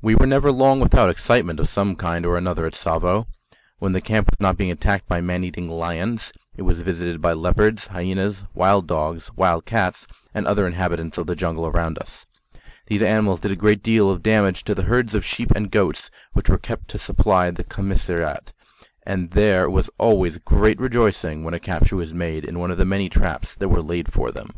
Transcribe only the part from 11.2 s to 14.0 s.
the jungle around us. These animals did a great